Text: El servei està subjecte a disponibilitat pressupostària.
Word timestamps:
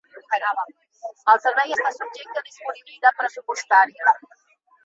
El 1.33 1.43
servei 1.43 1.75
està 1.77 1.93
subjecte 1.97 2.41
a 2.43 2.49
disponibilitat 2.49 3.23
pressupostària. 3.23 4.19